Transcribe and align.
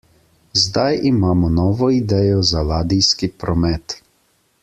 Zdaj 0.61 0.93
imamo 1.09 1.51
novo 1.57 1.91
idejo 1.97 2.41
za 2.53 2.65
ladijski 2.71 3.31
promet. 3.45 3.99